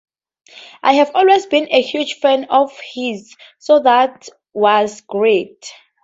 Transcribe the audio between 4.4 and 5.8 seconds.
was great.